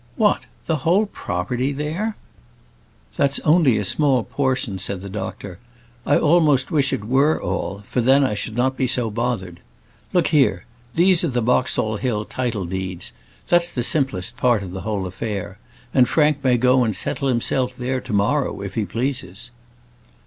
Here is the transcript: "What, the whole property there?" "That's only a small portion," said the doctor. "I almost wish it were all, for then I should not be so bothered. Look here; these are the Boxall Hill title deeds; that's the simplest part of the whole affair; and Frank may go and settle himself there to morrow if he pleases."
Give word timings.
"What, 0.15 0.45
the 0.65 0.77
whole 0.77 1.05
property 1.05 1.71
there?" 1.71 2.15
"That's 3.17 3.37
only 3.41 3.77
a 3.77 3.85
small 3.85 4.23
portion," 4.23 4.79
said 4.79 5.01
the 5.01 5.11
doctor. 5.11 5.59
"I 6.07 6.17
almost 6.17 6.71
wish 6.71 6.91
it 6.91 7.03
were 7.05 7.39
all, 7.39 7.83
for 7.87 8.01
then 8.01 8.23
I 8.23 8.33
should 8.33 8.57
not 8.57 8.75
be 8.75 8.87
so 8.87 9.11
bothered. 9.11 9.59
Look 10.11 10.29
here; 10.29 10.65
these 10.95 11.23
are 11.23 11.27
the 11.27 11.43
Boxall 11.43 11.97
Hill 11.97 12.25
title 12.25 12.65
deeds; 12.65 13.13
that's 13.47 13.71
the 13.71 13.83
simplest 13.83 14.37
part 14.37 14.63
of 14.63 14.71
the 14.73 14.81
whole 14.81 15.05
affair; 15.05 15.59
and 15.93 16.09
Frank 16.09 16.43
may 16.43 16.57
go 16.57 16.83
and 16.83 16.95
settle 16.95 17.27
himself 17.27 17.75
there 17.75 18.01
to 18.01 18.11
morrow 18.13 18.61
if 18.63 18.73
he 18.73 18.85
pleases." 18.87 19.51